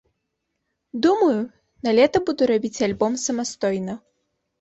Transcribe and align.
Думаю, 1.05 1.41
налета 1.87 2.17
буду 2.29 2.47
рабіць 2.53 2.83
альбом 2.87 3.13
самастойна. 3.27 3.93